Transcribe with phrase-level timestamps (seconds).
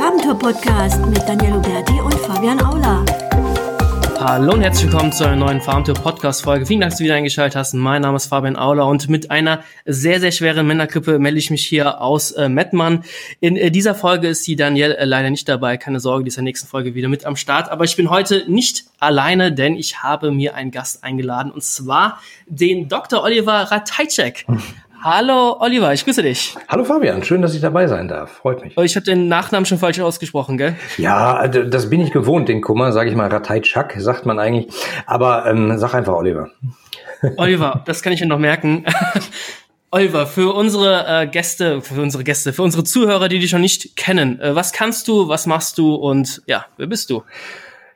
[0.00, 3.04] Farbentour Podcast mit Daniel Huberti und Fabian Aula.
[4.18, 6.64] Hallo und herzlich willkommen zu einer neuen Farmtour Podcast Folge.
[6.64, 7.74] Vielen Dank, dass du wieder eingeschaltet hast.
[7.74, 11.66] Mein Name ist Fabian Aula und mit einer sehr, sehr schweren Männergrippe melde ich mich
[11.66, 13.04] hier aus äh, Mettmann.
[13.40, 15.76] In äh, dieser Folge ist die Danielle äh, leider nicht dabei.
[15.76, 17.70] Keine Sorge, die ist in der nächsten Folge wieder mit am Start.
[17.70, 22.22] Aber ich bin heute nicht alleine, denn ich habe mir einen Gast eingeladen und zwar
[22.46, 23.22] den Dr.
[23.22, 24.46] Oliver Ratajczek.
[25.02, 26.54] Hallo Oliver, ich grüße dich.
[26.68, 28.32] Hallo Fabian, schön, dass ich dabei sein darf.
[28.32, 28.74] Freut mich.
[28.76, 30.76] Oh, ich habe den Nachnamen schon falsch ausgesprochen, gell?
[30.98, 34.66] Ja, das bin ich gewohnt, den Kummer, sage ich mal, Ratajczak, sagt man eigentlich.
[35.06, 36.50] Aber ähm, sag einfach Oliver.
[37.38, 38.84] Oliver, das kann ich mir noch merken.
[39.90, 43.96] Oliver, für unsere äh, Gäste, für unsere Gäste, für unsere Zuhörer, die dich noch nicht
[43.96, 47.22] kennen, äh, was kannst du, was machst du und ja, wer bist du?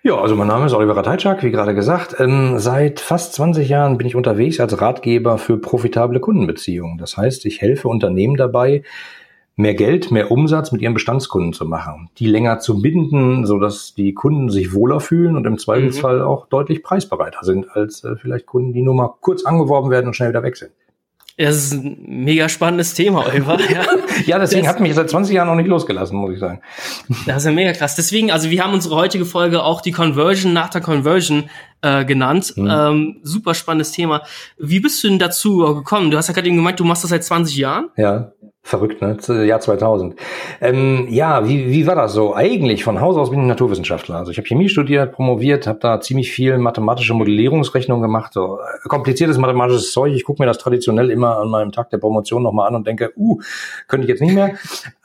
[0.06, 2.16] Ja, also mein Name ist Oliver Ratajczak, wie gerade gesagt.
[2.18, 6.98] Ähm, seit fast 20 Jahren bin ich unterwegs als Ratgeber für profitable Kundenbeziehungen.
[6.98, 8.82] Das heißt, ich helfe Unternehmen dabei,
[9.56, 13.94] mehr Geld, mehr Umsatz mit ihren Bestandskunden zu machen, die länger zu binden, so dass
[13.94, 16.26] die Kunden sich wohler fühlen und im Zweifelsfall mhm.
[16.26, 20.14] auch deutlich preisbereiter sind als äh, vielleicht Kunden, die nur mal kurz angeworben werden und
[20.14, 20.72] schnell wieder weg sind.
[21.36, 23.58] Das ist ein mega spannendes Thema, Oliver.
[23.68, 23.84] Ja,
[24.26, 26.60] ja deswegen das, hat mich seit 20 Jahren noch nicht losgelassen, muss ich sagen.
[27.26, 27.96] Das ist ja mega krass.
[27.96, 31.50] Deswegen, also wir haben unsere heutige Folge auch die Conversion nach der Conversion
[31.82, 32.54] äh, genannt.
[32.56, 32.70] Mhm.
[32.70, 34.22] Ähm, super spannendes Thema.
[34.58, 36.12] Wie bist du denn dazu gekommen?
[36.12, 37.88] Du hast ja gerade eben gemeint, du machst das seit 20 Jahren.
[37.96, 38.32] Ja.
[38.66, 39.18] Verrückt, ne?
[39.44, 40.16] Jahr 2000.
[40.62, 42.34] Ähm, ja, wie, wie war das so?
[42.34, 44.16] Eigentlich von Haus aus bin ich Naturwissenschaftler.
[44.16, 48.32] Also ich habe Chemie studiert, promoviert, habe da ziemlich viel mathematische Modellierungsrechnungen gemacht.
[48.32, 50.14] So äh, kompliziertes mathematisches Zeug.
[50.14, 53.12] Ich gucke mir das traditionell immer an meinem Tag der Promotion nochmal an und denke,
[53.18, 53.38] uh,
[53.86, 54.54] könnte ich jetzt nicht mehr.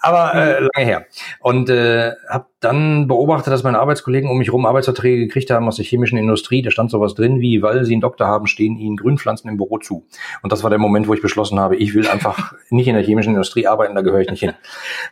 [0.02, 1.06] Aber äh, lange her.
[1.42, 5.78] Und äh, habe dann beobachtet, dass meine Arbeitskollegen um mich rum Arbeitsverträge gekriegt haben aus
[5.78, 6.62] der chemischen Industrie.
[6.62, 9.78] Da stand sowas drin wie, weil sie einen Doktor haben, stehen ihnen Grünpflanzen im Büro
[9.78, 10.06] zu.
[10.42, 13.04] Und das war der Moment, wo ich beschlossen habe, ich will einfach nicht in der
[13.04, 14.54] chemischen Industrie arbeiten, da gehöre ich nicht hin.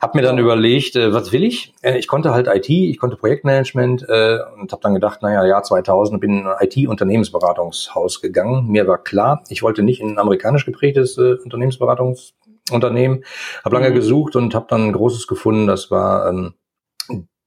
[0.01, 1.73] Hab mir dann überlegt, äh, was will ich?
[1.81, 5.63] Äh, ich konnte halt IT, ich konnte Projektmanagement äh, und habe dann gedacht, naja, Jahr
[5.63, 8.67] 2000 bin in ein IT-Unternehmensberatungshaus gegangen.
[8.67, 11.35] Mir war klar, ich wollte nicht in ein amerikanisch geprägtes äh,
[12.71, 13.23] Unternehmensberatungsunternehmen.
[13.63, 13.95] Habe lange mhm.
[13.95, 16.29] gesucht und habe dann ein großes gefunden, das war...
[16.29, 16.53] Ähm,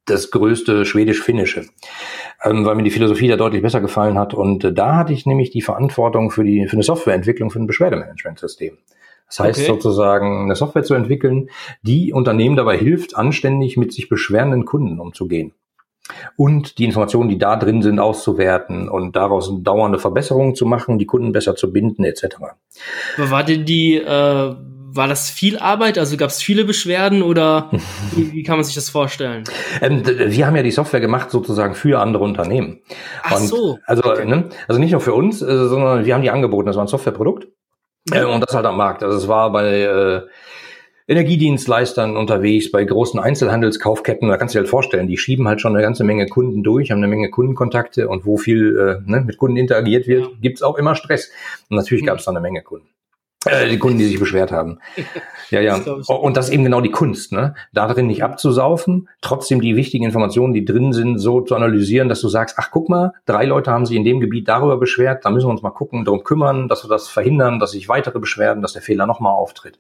[0.07, 1.67] das größte schwedisch-finnische,
[2.43, 4.35] ähm, weil mir die Philosophie da deutlich besser gefallen hat.
[4.35, 7.67] Und äh, da hatte ich nämlich die Verantwortung für die für eine Softwareentwicklung für ein
[7.67, 8.79] Beschwerdemanagementsystem.
[9.27, 9.69] Das heißt okay.
[9.69, 11.51] sozusagen, eine Software zu entwickeln,
[11.83, 15.53] die Unternehmen dabei hilft, anständig mit sich beschwerenden Kunden umzugehen.
[16.35, 21.07] Und die Informationen, die da drin sind, auszuwerten und daraus dauernde Verbesserungen zu machen, die
[21.07, 22.39] Kunden besser zu binden, etc.
[23.17, 24.57] War denn die äh
[24.93, 25.99] war das viel Arbeit?
[25.99, 27.71] Also gab es viele Beschwerden oder
[28.15, 29.45] wie, wie, kann man sich das vorstellen?
[29.81, 32.81] Ähm, wir haben ja die Software gemacht sozusagen für andere Unternehmen.
[33.23, 33.79] Ach und so.
[33.87, 34.25] Also, okay.
[34.25, 36.67] ne, also nicht nur für uns, äh, sondern wir haben die angeboten.
[36.67, 37.49] Das war ein Softwareprodukt.
[38.13, 39.03] Äh, und das halt am Markt.
[39.03, 40.23] Also es war bei äh,
[41.07, 45.75] Energiedienstleistern unterwegs, bei großen Einzelhandelskaufketten, da kannst du dir halt vorstellen, die schieben halt schon
[45.75, 49.37] eine ganze Menge Kunden durch, haben eine Menge Kundenkontakte und wo viel äh, ne, mit
[49.37, 50.31] Kunden interagiert wird, ja.
[50.41, 51.31] gibt's auch immer Stress.
[51.69, 52.07] Und natürlich mhm.
[52.07, 52.87] gab es da eine Menge Kunden.
[53.47, 54.79] Äh, die Kunden, die sich beschwert haben.
[55.51, 55.81] Ja, ja.
[56.07, 57.55] Und das ist eben genau die Kunst, ne?
[57.73, 62.21] Da drin nicht abzusaufen, trotzdem die wichtigen Informationen, die drin sind, so zu analysieren, dass
[62.21, 65.31] du sagst, ach guck mal, drei Leute haben sich in dem Gebiet darüber beschwert, da
[65.31, 68.63] müssen wir uns mal gucken, darum kümmern, dass wir das verhindern, dass sich weitere beschwerden,
[68.63, 69.79] dass der Fehler nochmal auftritt.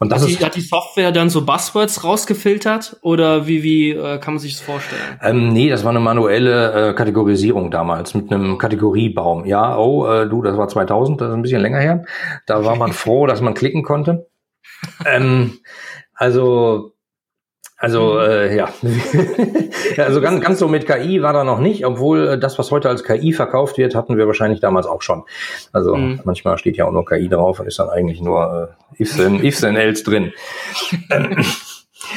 [0.00, 3.90] Und das hat, ist, die, hat die Software dann so Buzzwords rausgefiltert oder wie, wie
[3.92, 5.00] äh, kann man sich das vorstellen?
[5.22, 9.46] Ähm, nee, das war eine manuelle äh, Kategorisierung damals mit einem Kategoriebaum.
[9.46, 12.04] Ja, oh, äh, du, das war 2000, das ist ein bisschen länger her.
[12.44, 14.28] Da war man froh, dass man klicken konnte.
[15.04, 15.58] ähm,
[16.14, 16.92] also,
[17.76, 18.20] also mhm.
[18.20, 18.68] äh, ja,
[19.98, 22.88] also ganz, ganz so mit KI war da noch nicht, obwohl äh, das, was heute
[22.88, 25.24] als KI verkauft wird, hatten wir wahrscheinlich damals auch schon.
[25.72, 26.20] Also mhm.
[26.24, 29.44] manchmal steht ja auch nur KI drauf und ist dann eigentlich nur äh, ifs and,
[29.44, 30.32] ifs and else drin.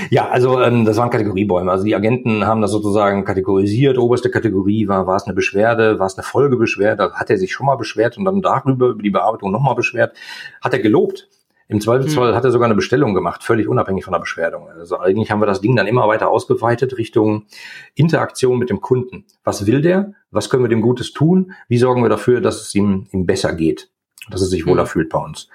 [0.10, 1.72] Ja, also ähm, das waren Kategoriebäume.
[1.72, 3.98] Also die Agenten haben das sozusagen kategorisiert.
[3.98, 7.66] Oberste Kategorie war, war es eine Beschwerde, war es eine Folgebeschwerde, hat er sich schon
[7.66, 10.16] mal beschwert und dann darüber, über die Bearbeitung nochmal beschwert.
[10.62, 11.28] Hat er gelobt,
[11.72, 12.36] im Zweifelsfall mhm.
[12.36, 14.68] hat er sogar eine Bestellung gemacht, völlig unabhängig von der Beschwerdung.
[14.70, 17.46] Also eigentlich haben wir das Ding dann immer weiter ausgeweitet Richtung
[17.94, 19.26] Interaktion mit dem Kunden.
[19.44, 20.14] Was will der?
[20.32, 21.54] Was können wir dem Gutes tun?
[21.68, 23.92] Wie sorgen wir dafür, dass es ihm, ihm besser geht?
[24.32, 24.88] Dass er sich wohler mhm.
[24.88, 25.48] fühlt bei uns?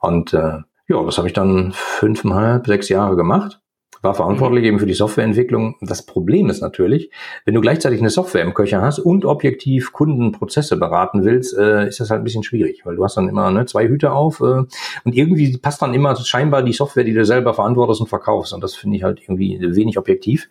[0.00, 3.61] Und äh, ja, das habe ich dann fünfeinhalb, sechs Jahre gemacht
[4.02, 5.76] war verantwortlich eben für die Softwareentwicklung.
[5.80, 7.10] Das Problem ist natürlich,
[7.44, 12.00] wenn du gleichzeitig eine Software im Köcher hast und objektiv Kundenprozesse beraten willst, äh, ist
[12.00, 14.64] das halt ein bisschen schwierig, weil du hast dann immer ne, zwei Hüte auf äh,
[15.04, 18.52] und irgendwie passt dann immer scheinbar die Software, die du selber verantwortest und verkaufst.
[18.52, 20.48] Und das finde ich halt irgendwie wenig objektiv.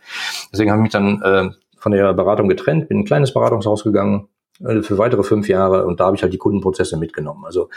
[0.51, 3.83] Deswegen habe ich mich dann äh, von der Beratung getrennt, bin in ein kleines Beratungshaus
[3.83, 4.29] gegangen,
[4.63, 7.45] äh, für weitere fünf Jahre und da habe ich halt die Kundenprozesse mitgenommen.
[7.45, 7.69] Also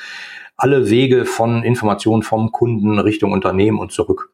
[0.57, 4.31] alle Wege von Informationen vom Kunden Richtung Unternehmen und zurück.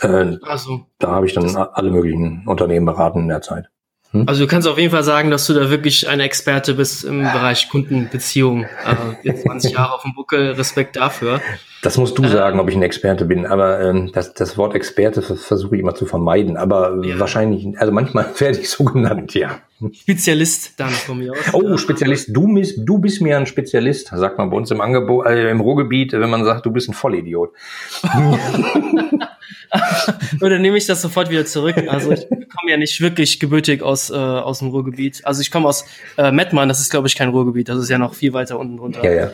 [0.00, 0.86] Äh, also.
[0.98, 3.68] Da habe ich dann alle möglichen Unternehmen beraten in der Zeit.
[4.12, 4.26] Hm?
[4.26, 7.20] Also du kannst auf jeden Fall sagen, dass du da wirklich ein Experte bist im
[7.20, 8.66] Bereich Kundenbeziehung.
[8.84, 11.40] Also jetzt 20 Jahre auf dem Buckel, Respekt dafür.
[11.82, 13.44] Das musst du äh, sagen, ob ich ein Experte bin.
[13.44, 16.56] Aber ähm, das, das Wort Experte versuche ich immer zu vermeiden.
[16.56, 17.18] Aber ja.
[17.18, 19.60] wahrscheinlich, also manchmal werde ich so genannt, ja.
[19.92, 21.38] Spezialist dann von mir aus.
[21.52, 22.30] Oh, Spezialist.
[22.32, 25.60] Du bist, du bist mir ein Spezialist, sagt man bei uns im Angebot, äh, im
[25.60, 27.52] Ruhrgebiet, wenn man sagt, du bist ein Vollidiot.
[30.40, 31.76] Oder nehme ich das sofort wieder zurück?
[31.88, 35.20] Also ich komme ja nicht wirklich gebürtig aus, äh, aus dem Ruhrgebiet.
[35.24, 35.84] Also ich komme aus
[36.16, 38.76] äh, Mettmann, das ist glaube ich kein Ruhrgebiet, das ist ja noch viel weiter unten
[38.76, 39.04] drunter.
[39.04, 39.30] Ja,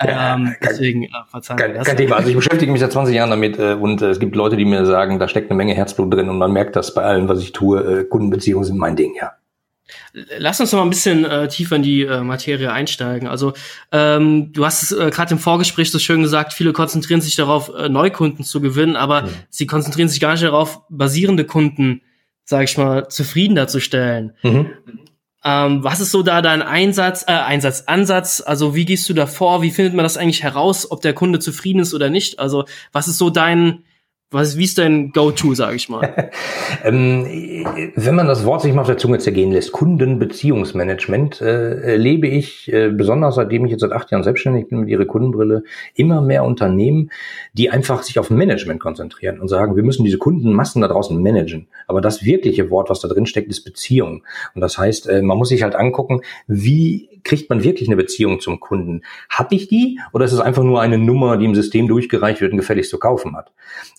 [0.00, 0.34] ja.
[0.34, 2.16] Ähm, deswegen äh, verzeihen kein, kein Thema.
[2.16, 4.64] Also ich beschäftige mich seit 20 Jahren damit äh, und äh, es gibt Leute, die
[4.64, 7.40] mir sagen, da steckt eine Menge Herzblut drin und man merkt das bei allem, was
[7.40, 8.00] ich tue.
[8.00, 9.32] Äh, Kundenbeziehungen sind mein Ding, ja.
[10.12, 13.28] Lass uns noch mal ein bisschen äh, tiefer in die äh, Materie einsteigen.
[13.28, 13.52] Also
[13.92, 17.72] ähm, du hast es äh, gerade im Vorgespräch so schön gesagt, viele konzentrieren sich darauf,
[17.74, 19.30] äh, Neukunden zu gewinnen, aber mhm.
[19.48, 22.02] sie konzentrieren sich gar nicht darauf, basierende Kunden,
[22.44, 24.32] sage ich mal, zufriedener zu stellen.
[24.42, 24.70] Mhm.
[25.44, 28.42] Ähm, was ist so da dein Einsatz, äh, Einsatz, Ansatz?
[28.44, 29.62] Also wie gehst du da vor?
[29.62, 32.40] Wie findet man das eigentlich heraus, ob der Kunde zufrieden ist oder nicht?
[32.40, 33.84] Also was ist so dein
[34.32, 36.30] was, wie ist dein Go-To, sage ich mal?
[36.84, 37.26] ähm,
[37.94, 42.72] wenn man das Wort sich mal auf der Zunge zergehen lässt, Kundenbeziehungsmanagement, äh, erlebe ich,
[42.72, 45.62] äh, besonders seitdem ich jetzt seit acht Jahren selbstständig bin mit ihrer Kundenbrille,
[45.94, 47.10] immer mehr Unternehmen,
[47.52, 51.68] die einfach sich auf Management konzentrieren und sagen, wir müssen diese Kundenmassen da draußen managen.
[51.86, 54.24] Aber das wirkliche Wort, was da drin steckt, ist Beziehung.
[54.56, 58.40] Und das heißt, äh, man muss sich halt angucken, wie kriegt man wirklich eine Beziehung
[58.40, 59.02] zum Kunden?
[59.28, 62.52] Hab ich die oder ist es einfach nur eine Nummer, die im System durchgereicht wird
[62.52, 63.52] und gefälligst zu kaufen hat?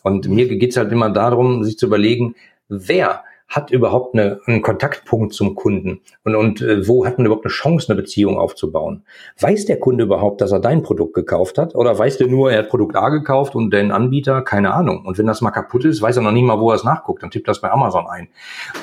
[0.04, 2.36] Und mir geht's halt immer darum, sich zu überlegen,
[2.70, 7.46] wer hat überhaupt eine, einen Kontaktpunkt zum Kunden und, und äh, wo hat man überhaupt
[7.46, 9.04] eine Chance, eine Beziehung aufzubauen?
[9.40, 11.74] Weiß der Kunde überhaupt, dass er dein Produkt gekauft hat?
[11.74, 14.42] Oder weiß der nur, er hat Produkt A gekauft und den Anbieter?
[14.42, 15.06] Keine Ahnung.
[15.06, 17.24] Und wenn das mal kaputt ist, weiß er noch nicht mal, wo er es nachguckt.
[17.24, 18.28] Dann tippt das bei Amazon ein.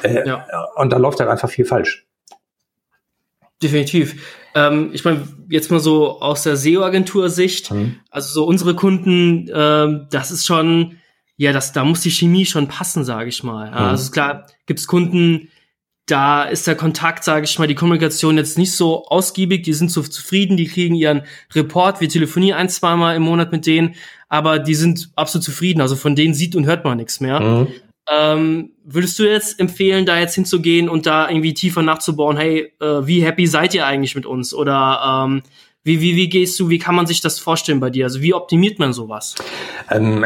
[0.02, 0.46] Äh, ja.
[0.76, 2.06] Und da läuft halt einfach viel falsch.
[3.64, 4.22] Definitiv.
[4.54, 7.96] Ähm, ich meine, jetzt mal so aus der SEO-Agentur-Sicht, mhm.
[8.10, 10.98] also so unsere Kunden, ähm, das ist schon,
[11.38, 13.70] ja, das, da muss die Chemie schon passen, sage ich mal.
[13.70, 13.76] Mhm.
[13.76, 15.48] Also klar, gibt's Kunden,
[16.04, 19.90] da ist der Kontakt, sage ich mal, die Kommunikation jetzt nicht so ausgiebig, die sind
[19.90, 21.22] so zufrieden, die kriegen ihren
[21.54, 23.94] Report, wir telefonieren ein, zweimal im Monat mit denen,
[24.28, 27.40] aber die sind absolut zufrieden, also von denen sieht und hört man nichts mehr.
[27.40, 27.68] Mhm.
[28.10, 33.06] Ähm, würdest du jetzt empfehlen, da jetzt hinzugehen und da irgendwie tiefer nachzubauen, hey, äh,
[33.06, 34.52] wie happy seid ihr eigentlich mit uns?
[34.52, 35.42] Oder ähm,
[35.86, 38.06] wie, wie, wie gehst du, wie kann man sich das vorstellen bei dir?
[38.06, 39.34] Also wie optimiert man sowas?
[39.90, 40.24] Ähm,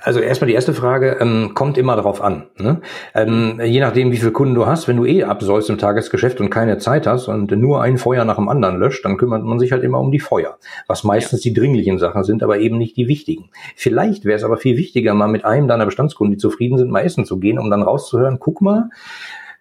[0.00, 2.48] also erstmal die erste Frage, ähm, kommt immer darauf an.
[2.58, 2.80] Ne?
[3.14, 6.50] Ähm, je nachdem, wie viele Kunden du hast, wenn du eh absäust im Tagesgeschäft und
[6.50, 9.70] keine Zeit hast und nur ein Feuer nach dem anderen löscht, dann kümmert man sich
[9.70, 10.58] halt immer um die Feuer.
[10.88, 11.50] Was meistens ja.
[11.50, 13.50] die dringlichen Sachen sind, aber eben nicht die wichtigen.
[13.76, 17.02] Vielleicht wäre es aber viel wichtiger, mal mit einem deiner Bestandskunden, die zufrieden sind, mal
[17.02, 18.90] essen zu gehen, um dann rauszuhören, guck mal,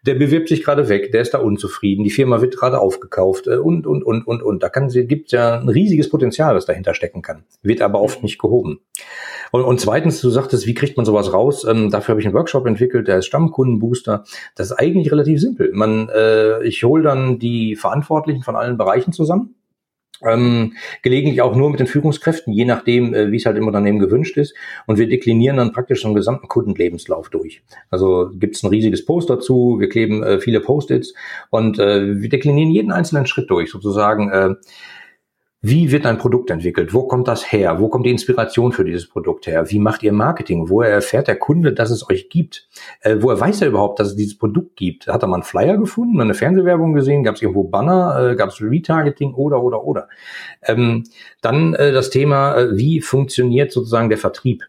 [0.05, 3.57] der bewirbt sich gerade weg, der ist da unzufrieden, die Firma wird gerade aufgekauft äh,
[3.57, 4.63] und, und, und, und, und.
[4.63, 8.39] Da kann, gibt ja ein riesiges Potenzial, das dahinter stecken kann, wird aber oft nicht
[8.39, 8.79] gehoben.
[9.51, 11.65] Und, und zweitens, du sagtest, wie kriegt man sowas raus?
[11.65, 14.23] Ähm, dafür habe ich einen Workshop entwickelt, der ist Stammkundenbooster.
[14.55, 15.71] Das ist eigentlich relativ simpel.
[15.73, 19.55] Man, äh, ich hole dann die Verantwortlichen von allen Bereichen zusammen
[20.23, 23.99] ähm, gelegentlich auch nur mit den Führungskräften, je nachdem, äh, wie es halt im Unternehmen
[23.99, 24.55] gewünscht ist.
[24.85, 27.61] Und wir deklinieren dann praktisch so einen gesamten Kundenlebenslauf durch.
[27.89, 31.13] Also gibt es ein riesiges Post dazu, wir kleben äh, viele Post-its
[31.49, 34.29] und äh, wir deklinieren jeden einzelnen Schritt durch, sozusagen.
[34.29, 34.55] Äh,
[35.61, 36.93] wie wird ein Produkt entwickelt?
[36.93, 37.79] Wo kommt das her?
[37.79, 39.71] Wo kommt die Inspiration für dieses Produkt her?
[39.71, 40.69] Wie macht ihr Marketing?
[40.69, 42.69] Woher erfährt der Kunde, dass es euch gibt?
[43.01, 45.07] Äh, woher weiß er überhaupt, dass es dieses Produkt gibt?
[45.07, 47.23] Hat er mal einen Flyer gefunden, eine Fernsehwerbung gesehen?
[47.23, 48.31] Gab es irgendwo Banner?
[48.31, 49.33] Äh, Gab es Retargeting?
[49.33, 50.07] Oder, oder, oder.
[50.61, 51.03] Ähm,
[51.41, 54.65] dann äh, das Thema, äh, wie funktioniert sozusagen der Vertrieb?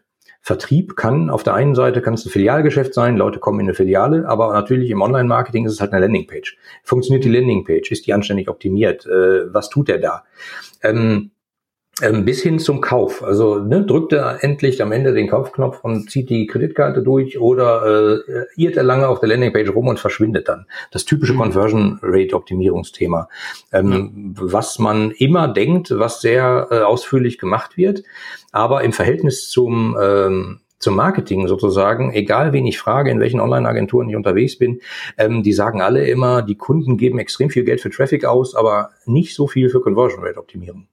[0.47, 3.73] Vertrieb kann auf der einen Seite kann es ein Filialgeschäft sein, Leute kommen in eine
[3.73, 6.55] Filiale, aber natürlich im Online-Marketing ist es halt eine Landingpage.
[6.83, 7.91] Funktioniert die Landingpage?
[7.91, 9.05] Ist die anständig optimiert?
[9.05, 10.23] Äh, was tut er da?
[10.81, 11.31] Ähm,
[11.99, 13.23] bis hin zum Kauf.
[13.23, 18.17] Also ne, drückt er endlich am Ende den Kaufknopf und zieht die Kreditkarte durch oder
[18.17, 20.67] äh, irrt er lange auf der Landingpage rum und verschwindet dann.
[20.91, 21.39] Das typische mhm.
[21.39, 23.29] Conversion Rate Optimierungsthema,
[23.73, 24.35] ähm, mhm.
[24.35, 28.03] was man immer denkt, was sehr äh, ausführlich gemacht wird,
[28.51, 34.09] aber im Verhältnis zum ähm, zum Marketing sozusagen, egal wen ich frage, in welchen Online-Agenturen
[34.09, 34.81] ich unterwegs bin,
[35.17, 38.91] ähm, die sagen alle immer, die Kunden geben extrem viel Geld für Traffic aus, aber
[39.07, 40.87] nicht so viel für Conversion Rate Optimierung.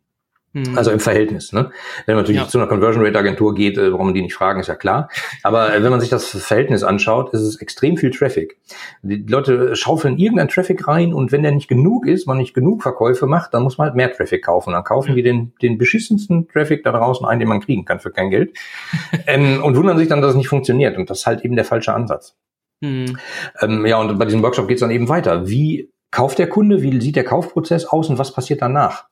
[0.54, 0.78] Mhm.
[0.78, 1.52] Also im Verhältnis.
[1.52, 1.70] Ne?
[2.06, 2.48] Wenn man natürlich ja.
[2.48, 5.08] zu einer Conversion Rate Agentur geht, äh, warum man die nicht fragen, ist ja klar.
[5.42, 8.56] Aber äh, wenn man sich das Verhältnis anschaut, ist es extrem viel Traffic.
[9.02, 12.84] Die Leute schaufeln irgendeinen Traffic rein und wenn der nicht genug ist, man nicht genug
[12.84, 14.72] Verkäufe macht, dann muss man halt mehr Traffic kaufen.
[14.72, 15.16] Dann kaufen mhm.
[15.16, 18.56] die den, den beschissensten Traffic da draußen ein, den man kriegen kann für kein Geld.
[19.26, 20.96] ähm, und wundern sich dann, dass es nicht funktioniert.
[20.96, 22.36] Und das ist halt eben der falsche Ansatz.
[22.80, 23.18] Mhm.
[23.60, 25.48] Ähm, ja, und bei diesem Workshop geht es dann eben weiter.
[25.48, 26.80] Wie kauft der Kunde?
[26.80, 29.06] Wie sieht der Kaufprozess aus und was passiert danach?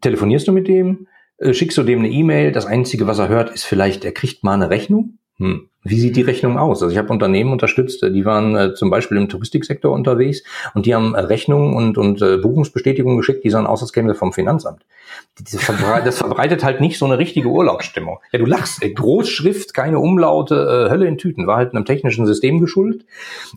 [0.00, 1.06] Telefonierst du mit dem,
[1.38, 4.44] äh, schickst du dem eine E-Mail, das Einzige, was er hört, ist vielleicht, er kriegt
[4.44, 5.18] mal eine Rechnung.
[5.38, 5.69] Hm.
[5.82, 6.82] Wie sieht die Rechnung aus?
[6.82, 10.42] Also ich habe Unternehmen unterstützt, die waren äh, zum Beispiel im Touristiksektor unterwegs
[10.74, 14.12] und die haben äh, Rechnungen und, und äh, Buchungsbestätigungen geschickt, die sahen aus, als kämen
[14.12, 14.84] sie vom Finanzamt.
[15.42, 18.18] Das, verbre das verbreitet halt nicht so eine richtige Urlaubsstimmung.
[18.30, 22.26] Ja, du lachst, ey, Großschrift, keine Umlaute, äh, Hölle in Tüten, war halt einem technischen
[22.26, 23.06] System geschuldet.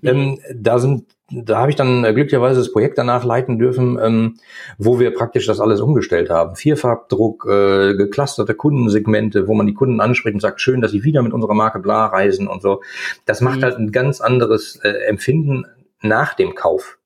[0.01, 4.36] Ähm, da sind da habe ich dann äh, glücklicherweise das Projekt danach leiten dürfen, ähm,
[4.77, 6.56] wo wir praktisch das alles umgestellt haben.
[6.56, 11.22] Vierfarbdruck, äh, geclusterte Kundensegmente, wo man die Kunden anspricht und sagt, schön, dass sie wieder
[11.22, 12.82] mit unserer Marke bla reisen und so.
[13.25, 13.63] Das macht mhm.
[13.63, 15.65] halt ein ganz anderes äh, Empfinden
[16.01, 16.98] nach dem Kauf.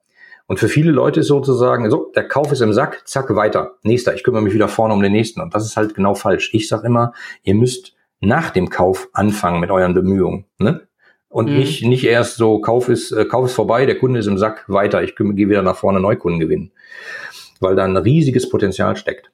[0.47, 3.75] Und für viele Leute ist sozusagen, so, der Kauf ist im Sack, zack, weiter.
[3.83, 5.41] Nächster, ich kümmere mich wieder vorne um den nächsten.
[5.41, 6.53] Und das ist halt genau falsch.
[6.53, 10.45] Ich sage immer, ihr müsst nach dem Kauf anfangen mit euren Bemühungen.
[10.57, 10.87] Ne?
[11.29, 11.57] Und mhm.
[11.57, 14.63] nicht, nicht erst so, Kauf ist, äh, Kauf ist vorbei, der Kunde ist im Sack,
[14.67, 16.71] weiter, ich gehe wieder nach vorne Neukunden gewinnen.
[17.59, 19.31] Weil da ein riesiges Potenzial steckt.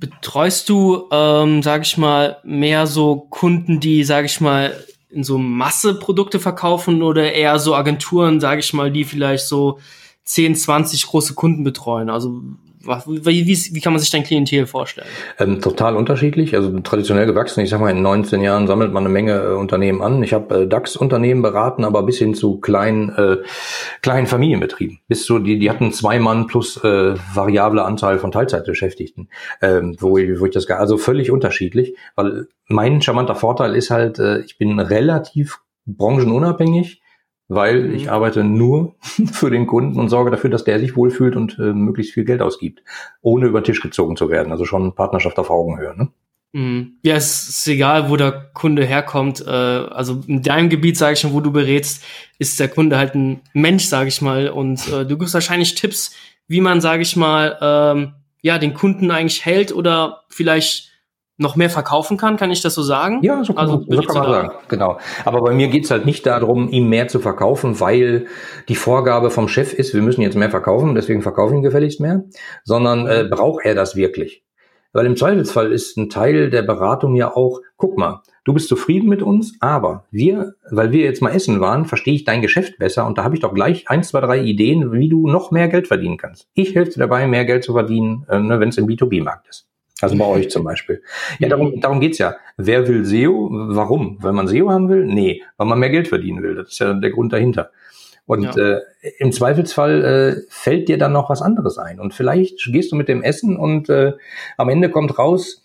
[0.00, 4.74] Betreust du, ähm, sage ich mal, mehr so Kunden, die, sage ich mal,
[5.10, 9.78] in so Masse Produkte verkaufen oder eher so Agenturen, sage ich mal, die vielleicht so
[10.24, 12.08] 10, 20 große Kunden betreuen?
[12.08, 12.42] Also
[12.82, 15.06] wie, wie, wie kann man sich dein Klientel vorstellen?
[15.38, 16.54] Ähm, total unterschiedlich.
[16.54, 17.60] Also traditionell gewachsen.
[17.60, 20.22] Ich sag mal, in 19 Jahren sammelt man eine Menge äh, Unternehmen an.
[20.22, 23.36] Ich habe äh, DAX-Unternehmen beraten, aber bis hin zu kleinen, äh,
[24.02, 25.00] kleinen Familienbetrieben.
[25.08, 29.28] Bis zu, die, die hatten zwei Mann plus äh, variable Anteil von Teilzeitbeschäftigten.
[29.60, 31.96] Ähm, wo, ich, wo ich das gar, also völlig unterschiedlich.
[32.16, 37.02] Weil mein charmanter Vorteil ist halt, äh, ich bin relativ branchenunabhängig
[37.50, 37.94] weil mhm.
[37.94, 38.94] ich arbeite nur
[39.32, 42.40] für den Kunden und sorge dafür, dass der sich wohlfühlt und äh, möglichst viel Geld
[42.40, 42.82] ausgibt,
[43.20, 44.52] ohne über den Tisch gezogen zu werden.
[44.52, 45.94] Also schon Partnerschaft auf Augenhöhe.
[45.96, 46.08] Ne?
[46.52, 46.94] Mhm.
[47.02, 49.44] Ja, es ist egal, wo der Kunde herkommt.
[49.44, 52.04] Äh, also in deinem Gebiet, sage ich schon, wo du berätst,
[52.38, 54.48] ist der Kunde halt ein Mensch, sage ich mal.
[54.48, 56.14] Und äh, du gibst wahrscheinlich Tipps,
[56.46, 60.89] wie man, sage ich mal, ähm, ja, den Kunden eigentlich hält oder vielleicht
[61.40, 63.20] noch mehr verkaufen kann, kann ich das so sagen?
[63.22, 64.98] Ja, so kann, also, man, so kann man sagen, genau.
[65.24, 68.26] Aber bei mir geht's halt nicht darum, ihm mehr zu verkaufen, weil
[68.68, 72.24] die Vorgabe vom Chef ist, wir müssen jetzt mehr verkaufen, deswegen verkaufen ihn gefälligst mehr,
[72.64, 74.44] sondern äh, braucht er das wirklich?
[74.92, 79.08] Weil im Zweifelsfall ist ein Teil der Beratung ja auch, guck mal, du bist zufrieden
[79.08, 83.06] mit uns, aber wir, weil wir jetzt mal essen waren, verstehe ich dein Geschäft besser
[83.06, 85.86] und da habe ich doch gleich eins, zwei, drei Ideen, wie du noch mehr Geld
[85.86, 86.48] verdienen kannst.
[86.54, 89.69] Ich helfe dir dabei, mehr Geld zu verdienen, äh, ne, wenn es im B2B-Markt ist.
[90.00, 91.02] Also bei euch zum Beispiel.
[91.38, 92.36] Ja, darum, darum geht's ja.
[92.56, 93.48] Wer will SEO?
[93.50, 94.16] Warum?
[94.20, 95.04] Weil man SEO haben will?
[95.04, 96.54] Nee, weil man mehr Geld verdienen will.
[96.54, 97.70] Das ist ja der Grund dahinter.
[98.26, 98.76] Und ja.
[98.76, 98.80] äh,
[99.18, 101.98] im Zweifelsfall äh, fällt dir dann noch was anderes ein.
[101.98, 104.12] Und vielleicht gehst du mit dem Essen und äh,
[104.56, 105.64] am Ende kommt raus,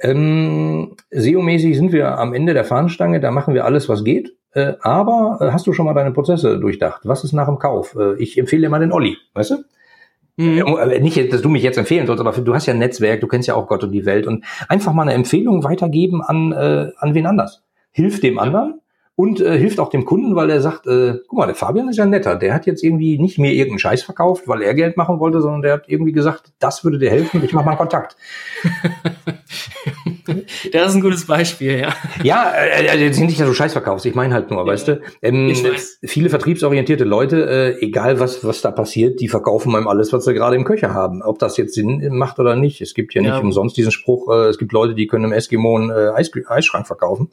[0.00, 4.36] ähm, SEO-mäßig sind wir am Ende der Fahnenstange, da machen wir alles, was geht.
[4.52, 7.00] Äh, aber äh, hast du schon mal deine Prozesse durchdacht?
[7.04, 7.96] Was ist nach dem Kauf?
[7.96, 9.64] Äh, ich empfehle dir mal den Olli, weißt du?
[10.36, 10.64] Mhm.
[11.00, 13.46] Nicht, dass du mich jetzt empfehlen sollst, aber du hast ja ein Netzwerk, du kennst
[13.46, 17.14] ja auch Gott und die Welt und einfach mal eine Empfehlung weitergeben an, äh, an
[17.14, 17.62] wen anders.
[17.92, 18.80] Hilf dem anderen
[19.16, 21.98] und äh, hilft auch dem Kunden, weil er sagt, äh, guck mal, der Fabian ist
[21.98, 25.20] ja netter, der hat jetzt irgendwie nicht mir irgendeinen Scheiß verkauft, weil er Geld machen
[25.20, 28.16] wollte, sondern der hat irgendwie gesagt, das würde dir helfen, ich mache mal Kontakt.
[30.72, 31.94] das ist ein gutes Beispiel, ja.
[32.24, 34.66] Ja, äh, äh jetzt nicht, dass du Scheiß verkaufst, ich meine halt nur, ja.
[34.66, 35.54] weißt du, ähm,
[36.02, 40.34] viele vertriebsorientierte Leute, äh, egal was, was da passiert, die verkaufen einem alles, was sie
[40.34, 42.80] gerade im Köcher haben, ob das jetzt Sinn macht oder nicht.
[42.80, 43.38] Es gibt ja nicht ja.
[43.38, 46.88] umsonst diesen Spruch, äh, es gibt Leute, die können im Eskimo einen äh, Eis, Eisschrank
[46.88, 47.30] verkaufen.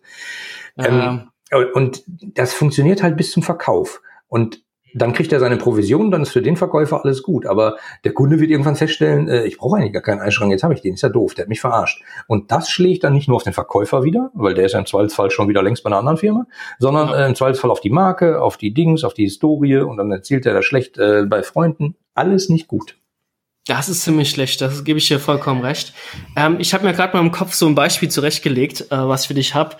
[0.77, 1.30] Ähm,
[1.73, 4.01] und das funktioniert halt bis zum Verkauf.
[4.27, 7.45] Und dann kriegt er seine Provision, dann ist für den Verkäufer alles gut.
[7.45, 10.73] Aber der Kunde wird irgendwann feststellen, äh, ich brauche eigentlich gar keinen Einschrank, jetzt habe
[10.73, 12.03] ich den, ist ja doof, der hat mich verarscht.
[12.27, 14.85] Und das schlägt dann nicht nur auf den Verkäufer wieder, weil der ist ja im
[14.85, 16.45] Zweifelsfall schon wieder längst bei einer anderen Firma,
[16.79, 20.11] sondern äh, im Zweifelsfall auf die Marke, auf die Dings, auf die Historie und dann
[20.11, 21.95] erzählt er das schlecht äh, bei Freunden.
[22.13, 22.97] Alles nicht gut.
[23.67, 25.93] Das ist ziemlich schlecht, das gebe ich dir vollkommen recht.
[26.35, 29.35] Ähm, ich habe mir gerade mal im Kopf so ein Beispiel zurechtgelegt, äh, was für
[29.35, 29.79] dich hab.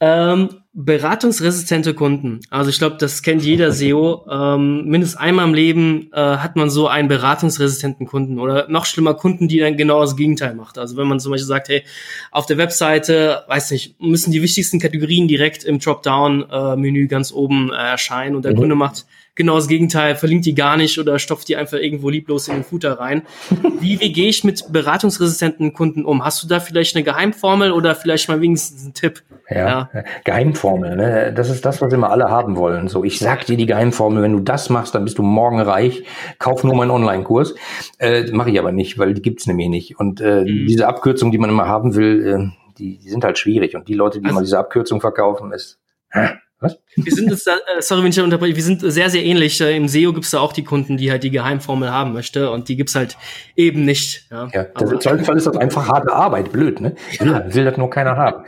[0.00, 2.40] Ähm, Beratungsresistente Kunden.
[2.48, 4.24] Also ich glaube, das kennt jeder SEO.
[4.30, 9.14] Ähm, mindestens einmal im Leben äh, hat man so einen beratungsresistenten Kunden oder noch schlimmer
[9.14, 10.78] Kunden, die dann genau das Gegenteil macht.
[10.78, 11.82] Also wenn man zum Beispiel sagt, hey,
[12.30, 17.74] auf der Webseite, weiß nicht, müssen die wichtigsten Kategorien direkt im Dropdown-Menü ganz oben äh,
[17.74, 18.58] erscheinen und der mhm.
[18.58, 19.06] Kunde macht
[19.40, 22.64] genau das Gegenteil, verlinkt die gar nicht oder stopft die einfach irgendwo lieblos in den
[22.64, 23.22] Footer rein.
[23.80, 26.22] Wie, wie gehe ich mit beratungsresistenten Kunden um?
[26.22, 29.22] Hast du da vielleicht eine Geheimformel oder vielleicht mal wenigstens einen Tipp?
[29.48, 30.04] Ja, ja.
[30.24, 31.32] Geheimformel, ne?
[31.34, 32.88] das ist das, was immer alle haben wollen.
[32.88, 36.04] So, ich sag dir die Geheimformel, wenn du das machst, dann bist du morgen reich,
[36.38, 37.54] kauf nur meinen Online-Kurs.
[37.98, 39.98] Äh, Mache ich aber nicht, weil die gibt's nämlich nicht.
[39.98, 40.66] Und äh, mhm.
[40.68, 43.74] diese Abkürzung, die man immer haben will, äh, die, die sind halt schwierig.
[43.74, 45.78] Und die Leute, die also, immer diese Abkürzung verkaufen, ist...
[46.10, 46.28] Hä?
[46.62, 46.78] Was?
[46.94, 49.58] Wir sind es, äh, sorry, wenn ich unterbreche, wir sind sehr, sehr ähnlich.
[49.62, 52.50] Äh, Im SEO gibt es da auch die Kunden, die halt die Geheimformel haben möchte
[52.50, 53.16] und die gibt's halt
[53.56, 54.26] eben nicht.
[54.30, 56.96] Ja, ja das im Zweifelsfall ist das einfach harte Arbeit, blöd, ne?
[57.18, 58.44] Ja, will das nur keiner haben.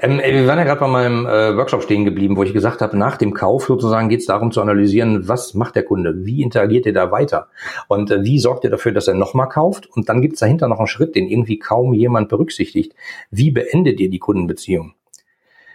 [0.00, 2.96] Ähm, wir waren ja gerade bei meinem äh, Workshop stehen geblieben, wo ich gesagt habe,
[2.96, 6.86] nach dem Kauf sozusagen geht es darum zu analysieren, was macht der Kunde, wie interagiert
[6.86, 7.48] er da weiter
[7.88, 10.78] und äh, wie sorgt er dafür, dass er nochmal kauft und dann gibt's dahinter noch
[10.78, 12.94] einen Schritt, den irgendwie kaum jemand berücksichtigt.
[13.30, 14.94] Wie beendet ihr die Kundenbeziehung?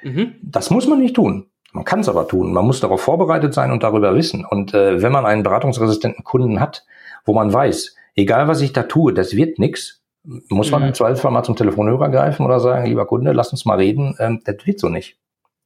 [0.03, 0.36] Mhm.
[0.41, 1.46] Das muss man nicht tun.
[1.74, 2.53] Man kann es aber tun.
[2.53, 4.45] Man muss darauf vorbereitet sein und darüber wissen.
[4.45, 6.86] Und äh, wenn man einen beratungsresistenten Kunden hat,
[7.25, 10.89] wo man weiß, egal was ich da tue, das wird nix, muss man mhm.
[10.89, 14.15] im Zweifelsfall mal zum Telefonhörer greifen oder sagen, lieber Kunde, lass uns mal reden.
[14.19, 15.17] Ähm, das wird so nicht.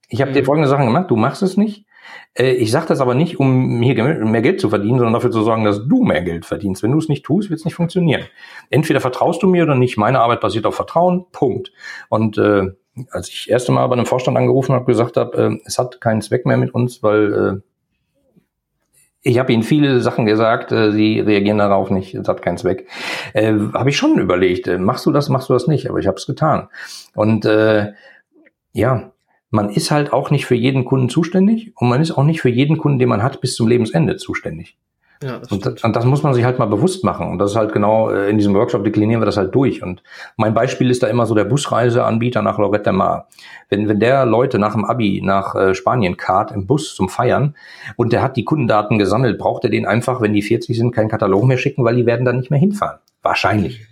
[0.10, 0.36] Ich habe mhm.
[0.36, 1.86] dir folgende Sachen gemacht, du machst es nicht.
[2.38, 5.44] Äh, ich sage das aber nicht, um hier mehr Geld zu verdienen, sondern dafür zu
[5.44, 6.84] sorgen, dass du mehr Geld verdienst.
[6.84, 8.24] Wenn du es nicht tust, wird es nicht funktionieren.
[8.70, 9.98] Entweder vertraust du mir oder nicht.
[9.98, 11.26] Meine Arbeit basiert auf Vertrauen.
[11.32, 11.72] Punkt.
[12.10, 12.68] Und äh,
[13.12, 16.02] als ich das erste Mal bei einem Vorstand angerufen habe, gesagt habe, äh, es hat
[16.02, 17.62] keinen Zweck mehr mit uns, weil äh,
[19.24, 22.88] ich habe ihnen viele Sachen gesagt, äh, sie reagieren darauf nicht, es hat keinen Zweck.
[23.34, 26.08] Äh, habe ich schon überlegt, äh, machst du das, machst du das nicht, aber ich
[26.08, 26.70] habe es getan.
[27.14, 27.94] Und äh,
[28.74, 29.12] ja,
[29.50, 32.50] man ist halt auch nicht für jeden Kunden zuständig und man ist auch nicht für
[32.50, 34.78] jeden Kunden, den man hat, bis zum Lebensende zuständig.
[35.24, 37.30] Ja, das und, das, und, das muss man sich halt mal bewusst machen.
[37.30, 39.84] Und das ist halt genau, äh, in diesem Workshop deklinieren wir das halt durch.
[39.84, 40.02] Und
[40.36, 43.28] mein Beispiel ist da immer so der Busreiseanbieter nach Lorette Mar.
[43.70, 47.56] Wenn, wenn der Leute nach dem Abi nach äh, Spanien kart im Bus zum Feiern
[47.98, 51.10] und der hat die Kundendaten gesammelt, braucht er den einfach, wenn die 40 sind, keinen
[51.10, 52.98] Katalog mehr schicken, weil die werden dann nicht mehr hinfahren.
[53.22, 53.91] Wahrscheinlich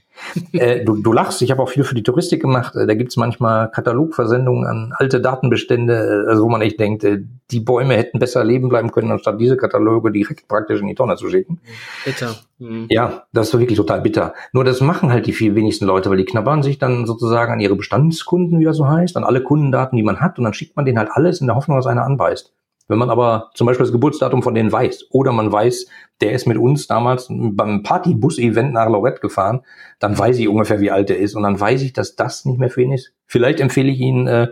[0.53, 2.75] äh, du, du lachst, ich habe auch viel für die Touristik gemacht.
[2.75, 7.05] Äh, da gibt's manchmal Katalogversendungen an alte Datenbestände, äh, also wo man echt denkt,
[7.51, 11.15] die Bäume hätten besser leben bleiben können, anstatt diese Kataloge direkt praktisch in die Tonne
[11.15, 11.59] zu schicken.
[12.05, 12.35] Bitter.
[12.59, 12.87] Mhm.
[12.89, 14.33] Ja, das ist wirklich total bitter.
[14.53, 17.59] Nur das machen halt die viel wenigsten Leute, weil die knabbern sich dann sozusagen an
[17.59, 20.75] ihre Bestandskunden, wie das so heißt, an alle Kundendaten, die man hat, und dann schickt
[20.75, 22.53] man denen halt alles in der Hoffnung, dass einer anbeißt.
[22.89, 25.87] Wenn man aber zum Beispiel das Geburtsdatum von denen weiß oder man weiß,
[26.21, 29.61] der ist mit uns damals beim Partybus-Event nach Lorette gefahren,
[29.99, 32.59] dann weiß ich ungefähr, wie alt er ist und dann weiß ich, dass das nicht
[32.59, 33.13] mehr für ihn ist.
[33.27, 34.47] Vielleicht empfehle ich Ihnen äh,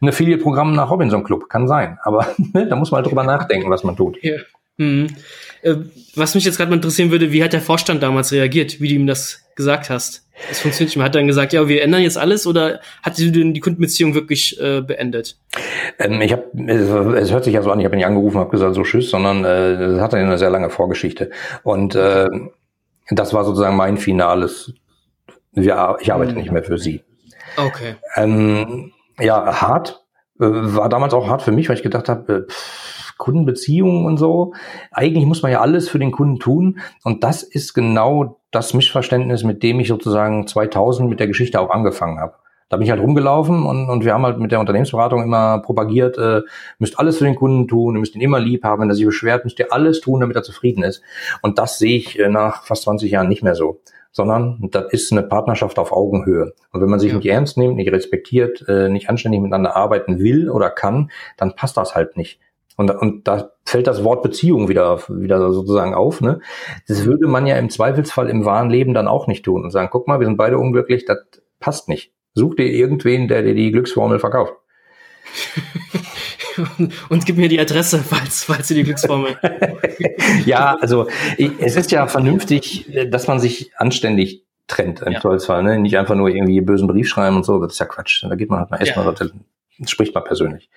[0.00, 3.70] ein Affiliate-Programm nach Robinson Club, kann sein, aber ne, da muss man halt drüber nachdenken,
[3.70, 4.22] was man tut.
[4.22, 4.36] Ja.
[4.76, 5.08] Mhm.
[5.62, 5.76] Äh,
[6.14, 8.94] was mich jetzt gerade mal interessieren würde, wie hat der Vorstand damals reagiert, wie du
[8.94, 10.28] ihm das gesagt hast?
[10.50, 11.06] Es funktioniert nicht mehr.
[11.06, 14.58] Hat er dann gesagt, ja, wir ändern jetzt alles oder hat denn die Kundenbeziehung wirklich
[14.60, 15.36] äh, beendet?
[15.98, 16.88] Ähm, ich habe, es,
[17.22, 19.10] es, hört sich ja so an, ich habe ihn nicht angerufen, habe gesagt, so tschüss,
[19.10, 21.30] sondern äh, das hatte eine sehr lange Vorgeschichte.
[21.62, 22.28] Und äh,
[23.10, 24.72] das war sozusagen mein finales,
[25.52, 26.38] ja, ich arbeite mhm.
[26.38, 27.02] nicht mehr für sie.
[27.56, 27.96] Okay.
[28.16, 30.04] Ähm, ja, hart.
[30.40, 32.52] Äh, war damals auch hart für mich, weil ich gedacht habe, äh,
[33.16, 34.54] Kundenbeziehungen und so.
[34.92, 36.78] Eigentlich muss man ja alles für den Kunden tun.
[37.02, 41.70] Und das ist genau das Missverständnis, mit dem ich sozusagen 2000 mit der Geschichte auch
[41.70, 42.34] angefangen habe.
[42.68, 46.18] Da bin ich halt rumgelaufen und, und wir haben halt mit der Unternehmensberatung immer propagiert,
[46.18, 46.42] äh,
[46.78, 49.06] müsst alles für den Kunden tun, ihr müsst ihn immer lieb haben, wenn er sich
[49.06, 51.02] beschwert, müsst ihr alles tun, damit er zufrieden ist.
[51.42, 55.12] Und das sehe ich äh, nach fast 20 Jahren nicht mehr so sondern das ist
[55.12, 56.52] eine Partnerschaft auf Augenhöhe.
[56.72, 57.18] Und wenn man sich ja.
[57.18, 61.76] nicht ernst nimmt, nicht respektiert, äh, nicht anständig miteinander arbeiten will oder kann, dann passt
[61.76, 62.40] das halt nicht.
[62.76, 66.20] Und, und da fällt das Wort Beziehung wieder, wieder sozusagen auf.
[66.20, 66.40] Ne?
[66.86, 69.88] Das würde man ja im Zweifelsfall im wahren Leben dann auch nicht tun und sagen,
[69.90, 71.18] guck mal, wir sind beide unglücklich, das
[71.60, 72.12] passt nicht.
[72.34, 74.54] Such dir irgendwen, der dir die Glücksformel verkauft.
[77.08, 79.36] und gib mir die Adresse, falls, falls du die Glücksformel.
[80.46, 85.20] ja, also es ist ja vernünftig, dass man sich anständig trennt im ja.
[85.20, 85.78] Zweifelsfall, ne?
[85.78, 88.24] Nicht einfach nur irgendwie bösen Brief schreiben und so, das ist ja Quatsch.
[88.28, 89.28] Da geht man halt mal erstmal ja
[89.86, 90.70] spricht man persönlich.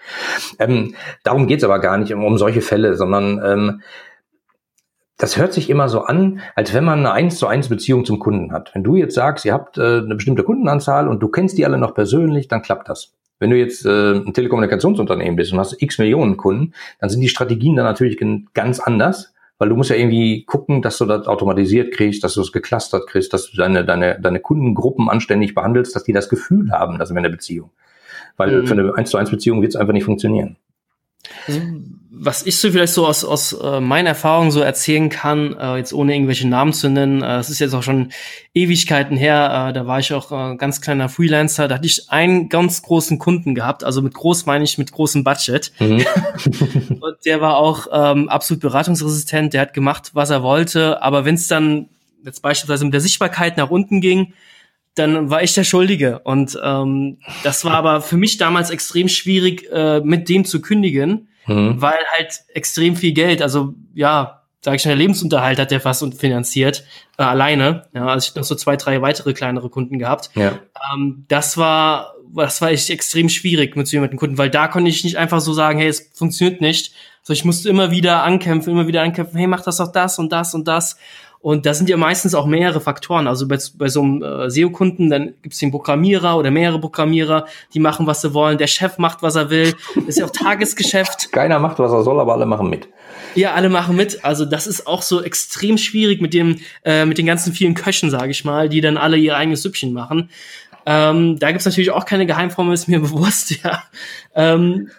[0.60, 3.82] Ähm, darum geht's aber gar nicht um, um solche Fälle, sondern ähm,
[5.22, 8.18] das hört sich immer so an, als wenn man eine eins zu eins Beziehung zum
[8.18, 8.74] Kunden hat.
[8.74, 11.78] Wenn du jetzt sagst, ihr habt äh, eine bestimmte Kundenanzahl und du kennst die alle
[11.78, 13.14] noch persönlich, dann klappt das.
[13.38, 17.30] Wenn du jetzt äh, ein Telekommunikationsunternehmen bist und hast x Millionen Kunden, dann sind die
[17.30, 18.20] Strategien dann natürlich
[18.56, 22.42] ganz anders, weil du musst ja irgendwie gucken, dass du das automatisiert kriegst, dass du
[22.42, 26.72] es geclustert kriegst, dass du deine, deine, deine Kundengruppen anständig behandelst, dass die das Gefühl
[26.72, 27.70] haben, dass wir eine Beziehung.
[28.38, 28.66] Weil mhm.
[28.66, 30.58] für eine 1 zu 1 Beziehung wird es einfach nicht funktionieren.
[31.48, 31.62] Also,
[32.14, 35.92] was ich so vielleicht so aus, aus äh, meiner Erfahrung so erzählen kann, äh, jetzt
[35.92, 38.12] ohne irgendwelche Namen zu nennen, äh, es ist jetzt auch schon
[38.54, 42.48] Ewigkeiten her, äh, da war ich auch äh, ganz kleiner Freelancer, da hatte ich einen
[42.48, 45.72] ganz großen Kunden gehabt, also mit groß meine ich mit großem Budget.
[45.80, 46.06] Mhm.
[47.02, 51.36] und der war auch ähm, absolut beratungsresistent, der hat gemacht, was er wollte, aber wenn
[51.36, 51.90] es dann
[52.24, 54.34] jetzt beispielsweise mit der Sichtbarkeit nach unten ging,
[55.02, 56.20] dann war ich der Schuldige.
[56.20, 61.30] Und ähm, das war aber für mich damals extrem schwierig, äh, mit dem zu kündigen,
[61.48, 61.82] mhm.
[61.82, 66.06] weil halt extrem viel Geld, also ja, sag ich schon, der Lebensunterhalt hat der fast
[66.20, 66.84] finanziert,
[67.18, 67.88] äh, alleine.
[67.94, 70.30] Ja, also ich habe noch so zwei, drei weitere kleinere Kunden gehabt.
[70.36, 70.60] Ja.
[70.94, 74.90] Ähm, das war, das war echt extrem schwierig mit so jemandem Kunden, weil da konnte
[74.90, 76.94] ich nicht einfach so sagen, hey, es funktioniert nicht.
[77.24, 80.32] So, ich musste immer wieder ankämpfen, immer wieder ankämpfen, hey, mach das doch das und
[80.32, 80.98] das und das.
[81.42, 83.28] Und da sind ja meistens auch mehrere Faktoren.
[83.28, 87.48] Also bei, bei so einem äh, SEO-Kunden, dann gibt es den Programmierer oder mehrere Programmierer,
[87.74, 88.60] die machen, was sie wollen.
[88.60, 89.74] Der Chef macht, was er will.
[89.96, 91.32] Das ist ja auch Tagesgeschäft.
[91.32, 92.88] Keiner macht, was er soll, aber alle machen mit.
[93.34, 94.24] Ja, alle machen mit.
[94.24, 98.12] Also das ist auch so extrem schwierig mit dem, äh, mit den ganzen vielen Köchen,
[98.12, 100.30] sage ich mal, die dann alle ihr eigenes Süppchen machen.
[100.86, 103.84] Ähm, da gibt's natürlich auch keine Geheimformel, ist mir bewusst, ja.
[104.36, 104.90] Ähm,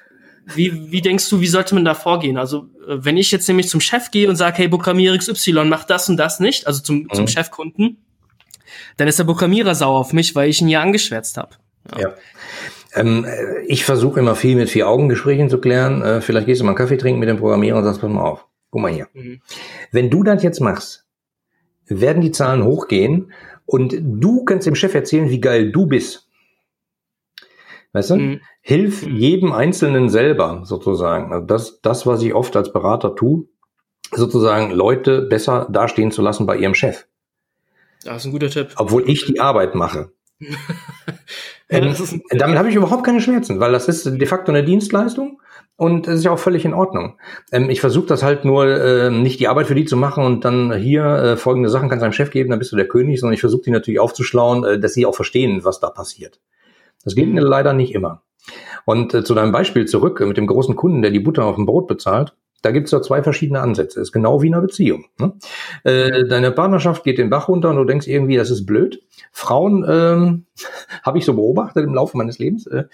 [0.55, 2.37] wie, wie denkst du, wie sollte man da vorgehen?
[2.37, 5.91] Also, äh, wenn ich jetzt nämlich zum Chef gehe und sage, hey, Programmierer XY macht
[5.91, 7.11] das und das nicht, also zum, mhm.
[7.13, 8.05] zum Chefkunden,
[8.97, 11.57] dann ist der Programmierer sauer auf mich, weil ich ihn ja angeschwärzt habe.
[11.93, 12.01] Ja.
[12.01, 12.15] ja.
[12.95, 13.27] Ähm,
[13.67, 16.03] ich versuche immer viel mit vier Augengesprächen zu klären.
[16.03, 18.23] Äh, vielleicht gehst du mal einen Kaffee trinken mit dem Programmierer und sagst, pass mal
[18.23, 18.47] auf.
[18.71, 19.09] Guck mal hier.
[19.13, 19.41] Mhm.
[19.91, 21.07] Wenn du das jetzt machst,
[21.87, 23.33] werden die Zahlen hochgehen
[23.67, 26.29] und du kannst dem Chef erzählen, wie geil du bist.
[27.93, 28.17] Weißt du?
[28.17, 28.41] Mhm.
[28.61, 29.17] Hilf mhm.
[29.17, 31.33] jedem Einzelnen selber sozusagen.
[31.33, 33.45] Also das, das, was ich oft als Berater tue,
[34.11, 37.07] sozusagen Leute besser dastehen zu lassen bei ihrem Chef.
[38.05, 38.71] Das ist ein guter Tipp.
[38.77, 40.11] Obwohl ich die Arbeit mache.
[40.41, 41.95] ja, ähm,
[42.31, 45.41] damit habe ich überhaupt keine Schmerzen, weil das ist de facto eine Dienstleistung
[45.77, 47.19] und es ist ja auch völlig in Ordnung.
[47.53, 50.45] Ähm, ich versuche das halt nur, äh, nicht die Arbeit für die zu machen und
[50.45, 53.21] dann hier äh, folgende Sachen kannst du deinem Chef geben, dann bist du der König,
[53.21, 56.41] sondern ich versuche die natürlich aufzuschlauen, äh, dass sie auch verstehen, was da passiert.
[57.05, 58.23] Das geht mir leider nicht immer.
[58.85, 61.57] Und äh, zu deinem Beispiel zurück äh, mit dem großen Kunden, der die Butter auf
[61.57, 62.35] dem Brot bezahlt.
[62.63, 63.99] Da gibt es ja zwei verschiedene Ansätze.
[63.99, 65.07] Das ist genau wie in einer Beziehung.
[65.19, 65.33] Ne?
[65.83, 69.03] Äh, deine Partnerschaft geht den Bach runter und du denkst irgendwie, das ist blöd.
[69.33, 70.47] Frauen ähm,
[71.03, 72.85] habe ich so beobachtet im Laufe meines Lebens, äh,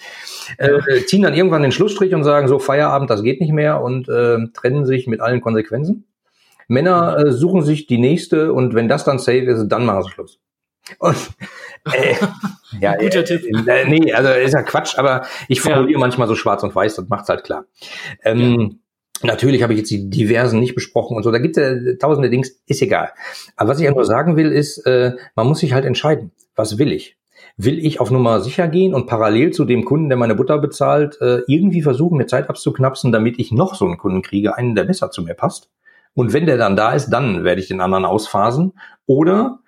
[0.57, 4.09] äh, ziehen dann irgendwann den Schlussstrich und sagen so Feierabend, das geht nicht mehr und
[4.09, 6.07] äh, trennen sich mit allen Konsequenzen.
[6.67, 10.11] Männer äh, suchen sich die nächste und wenn das dann safe ist, dann machen sie
[10.11, 10.39] Schluss.
[10.99, 11.17] Und,
[11.85, 12.15] äh,
[12.81, 13.45] ja, Guter äh, Tipp.
[13.67, 15.99] Äh, nee, also ist ja Quatsch, aber ich formuliere ja.
[15.99, 17.65] manchmal so schwarz und weiß, das macht's halt klar.
[18.23, 18.69] Ähm, ja.
[19.23, 21.33] Natürlich habe ich jetzt die diversen nicht besprochen und so.
[21.33, 23.11] Da gibt es ja tausende Dings, ist egal.
[23.57, 26.31] Aber was ich ja nur sagen will, ist, äh, man muss sich halt entscheiden.
[26.55, 27.17] Was will ich?
[27.57, 31.21] Will ich auf Nummer sicher gehen und parallel zu dem Kunden, der meine Butter bezahlt,
[31.21, 34.85] äh, irgendwie versuchen, mir Zeit abzuknapsen, damit ich noch so einen Kunden kriege, einen, der
[34.85, 35.69] besser zu mir passt?
[36.15, 38.75] Und wenn der dann da ist, dann werde ich den anderen ausphasen.
[39.07, 39.59] Oder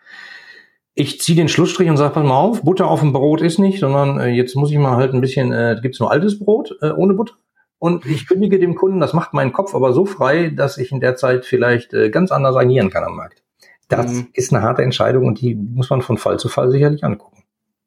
[1.00, 3.80] ich ziehe den Schlussstrich und sage, pass mal auf, Butter auf dem Brot ist nicht,
[3.80, 6.90] sondern äh, jetzt muss ich mal halt ein bisschen, äh, gibt's nur altes Brot äh,
[6.90, 7.34] ohne Butter.
[7.78, 11.00] Und ich kündige dem Kunden, das macht meinen Kopf aber so frei, dass ich in
[11.00, 13.42] der Zeit vielleicht äh, ganz anders agieren kann am Markt.
[13.88, 14.28] Das mhm.
[14.34, 17.42] ist eine harte Entscheidung und die muss man von Fall zu Fall sicherlich angucken.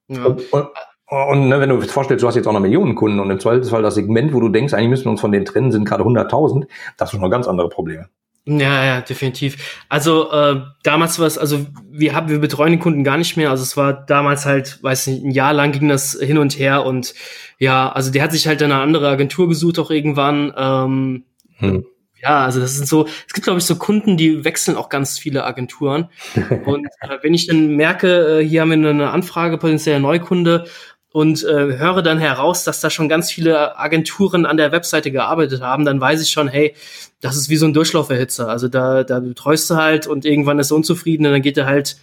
[0.08, 0.26] Ja.
[0.26, 0.67] Und, und,
[1.08, 3.39] und ne, wenn du dir vorstellst, du hast jetzt auch noch Millionen Kunden und im
[3.39, 6.04] Zweifelsfall das Segment, wo du denkst, eigentlich müssen wir uns von denen trennen, sind gerade
[6.04, 6.65] 100.000,
[6.97, 8.10] das sind noch ganz andere Probleme.
[8.45, 9.82] Ja, ja, definitiv.
[9.88, 13.49] Also äh, damals war es, also wir haben, wir betreuen den Kunden gar nicht mehr.
[13.49, 16.86] Also es war damals halt, weiß nicht, ein Jahr lang ging das hin und her
[16.86, 17.13] und
[17.58, 20.53] ja, also der hat sich halt eine andere Agentur gesucht auch irgendwann.
[20.58, 21.23] Ähm,
[21.56, 21.86] hm.
[22.21, 25.19] Ja, also das sind so, es gibt glaube ich so Kunden, die wechseln auch ganz
[25.19, 26.10] viele Agenturen.
[26.65, 30.65] und äh, wenn ich dann merke, äh, hier haben wir eine Anfrage, potenzieller Neukunde
[31.13, 35.62] und äh, höre dann heraus, dass da schon ganz viele Agenturen an der Webseite gearbeitet
[35.62, 36.73] haben, dann weiß ich schon, hey,
[37.21, 38.49] das ist wie so ein Durchlauferhitzer.
[38.49, 41.67] Also da, da betreust du halt und irgendwann ist er unzufrieden und dann geht er
[41.67, 41.97] halt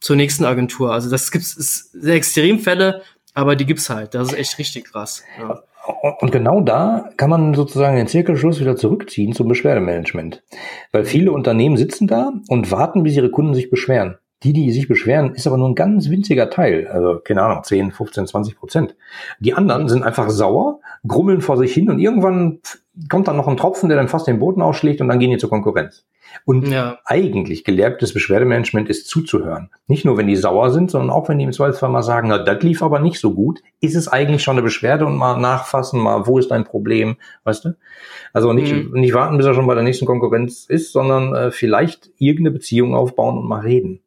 [0.00, 0.92] zur nächsten Agentur.
[0.92, 3.02] Also das gibt's ist sehr Extremfälle,
[3.34, 4.14] aber die gibt's halt.
[4.14, 5.22] Das ist echt richtig krass.
[5.38, 5.62] Ja.
[6.20, 10.42] Und genau da kann man sozusagen den Zirkelschluss wieder zurückziehen zum Beschwerdemanagement.
[10.90, 14.16] Weil viele Unternehmen sitzen da und warten, bis ihre Kunden sich beschweren.
[14.44, 16.86] Die, die sich beschweren, ist aber nur ein ganz winziger Teil.
[16.86, 18.94] Also, keine Ahnung, 10, 15, 20 Prozent.
[19.40, 22.60] Die anderen sind einfach sauer, grummeln vor sich hin und irgendwann
[23.08, 25.38] kommt dann noch ein Tropfen, der dann fast den Boden ausschlägt und dann gehen die
[25.38, 26.04] zur Konkurrenz.
[26.44, 26.98] Und ja.
[27.04, 29.70] eigentlich gelehrtes Beschwerdemanagement ist zuzuhören.
[29.86, 32.38] Nicht nur, wenn die sauer sind, sondern auch, wenn die im Zweifelsfall mal sagen, na,
[32.38, 36.00] das lief aber nicht so gut, ist es eigentlich schon eine Beschwerde und mal nachfassen,
[36.00, 37.76] mal, wo ist dein Problem, weißt du?
[38.32, 38.98] Also nicht, mhm.
[38.98, 42.94] nicht warten, bis er schon bei der nächsten Konkurrenz ist, sondern äh, vielleicht irgendeine Beziehung
[42.94, 44.00] aufbauen und mal reden.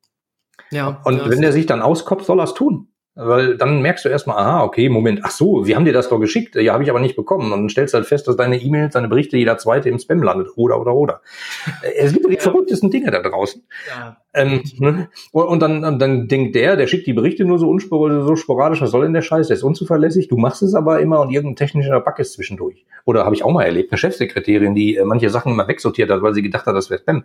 [0.72, 2.88] Ja, und wenn der sich dann auskopft, soll er es tun.
[3.20, 6.20] Weil dann merkst du erstmal, aha, okay, Moment, ach so, wir haben dir das doch
[6.20, 7.52] geschickt, ja, habe ich aber nicht bekommen.
[7.52, 10.22] Und dann stellst du halt fest, dass deine E-Mails, deine Berichte, jeder zweite im Spam
[10.22, 10.50] landet.
[10.56, 11.22] Oder, oder, oder.
[11.98, 13.64] es gibt ja die verrücktesten Dinge da draußen.
[13.88, 14.18] Ja.
[14.36, 15.10] Ähm, ne?
[15.32, 19.02] Und dann, dann denkt der, der schickt die Berichte nur so, so sporadisch, was soll
[19.02, 19.48] denn der Scheiß?
[19.48, 22.86] Der ist unzuverlässig, du machst es aber immer und irgendein technischer Bug ist zwischendurch.
[23.06, 26.22] Oder habe ich auch mal erlebt, eine Chefsekretärin, die äh, manche Sachen immer wegsortiert hat,
[26.22, 27.24] weil sie gedacht hat, das wäre Spam.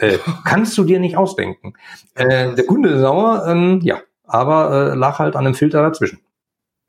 [0.00, 1.74] Äh, kannst du dir nicht ausdenken.
[2.14, 6.20] Äh, der Kunde ist sauer, ähm, ja, aber äh, lag halt an einem Filter dazwischen.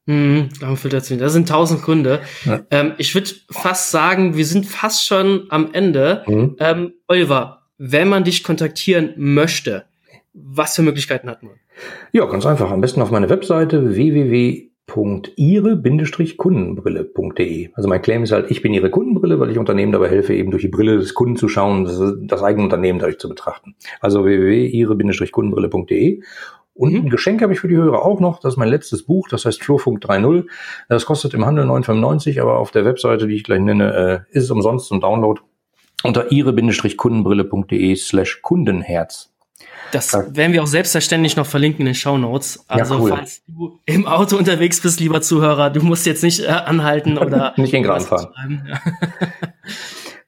[0.06, 1.20] Mhm, am Filter dazwischen.
[1.20, 2.22] Das sind tausend Kunde.
[2.46, 2.62] Ja.
[2.72, 6.24] Ähm, ich würde fast sagen, wir sind fast schon am Ende.
[6.28, 6.56] Mhm.
[6.60, 9.86] Ähm, Oliver, wenn man dich kontaktieren möchte,
[10.34, 11.54] was für Möglichkeiten hat man?
[12.12, 12.72] Ja, ganz einfach.
[12.72, 13.96] Am besten auf meine Webseite
[14.96, 17.70] www.ihre-kundenbrille.de.
[17.74, 20.52] Also mein Claim ist halt, ich bin Ihre Kundenbrille, weil ich Unternehmen dabei helfe, eben
[20.52, 23.76] durch die Brille des Kunden zu schauen, das, das eigene Unternehmen dadurch zu betrachten.
[24.02, 26.22] Also www.ihre-kundenbrille.de
[26.80, 27.02] und mhm.
[27.02, 28.40] ein Geschenk habe ich für die Hörer auch noch.
[28.40, 30.46] Das ist mein letztes Buch, das heißt Flurfunk 3.0.
[30.88, 34.46] Das kostet im Handel 9,95, aber auf der Webseite, die ich gleich nenne, äh, ist
[34.46, 35.42] es umsonst zum Download
[36.04, 39.30] unter ihre-kundenbrille.de slash Kundenherz.
[39.92, 42.64] Das werden wir auch selbstverständlich noch verlinken in den Show Notes.
[42.68, 43.10] Also ja, cool.
[43.10, 47.54] falls du im Auto unterwegs bist, lieber Zuhörer, du musst jetzt nicht äh, anhalten oder
[47.58, 48.68] nicht in Gran fahren.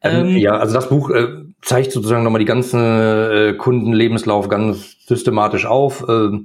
[0.03, 1.27] Ähm, ähm, ja, also das Buch äh,
[1.61, 6.39] zeigt sozusagen nochmal die ganzen äh, Kundenlebenslauf ganz systematisch auf, äh,